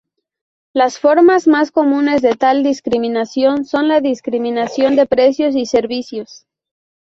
Las 0.73 0.97
formas 0.97 1.45
más 1.47 1.69
comunes 1.71 2.23
de 2.23 2.33
tal 2.35 2.63
discriminación 2.63 3.65
son 3.65 3.87
la 3.87 4.01
discriminación 4.01 4.95
de 4.95 5.05
precios 5.05 5.55
y 5.55 5.67
servicios. 5.67 6.47